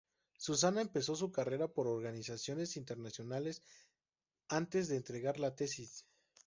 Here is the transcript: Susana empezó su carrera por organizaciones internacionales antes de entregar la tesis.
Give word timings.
Susana 0.39 0.81
empezó 0.81 1.15
su 1.15 1.31
carrera 1.31 1.67
por 1.67 1.85
organizaciones 1.85 2.75
internacionales 2.75 3.61
antes 4.47 4.87
de 4.87 4.95
entregar 4.95 5.39
la 5.39 5.55
tesis. 5.55 6.07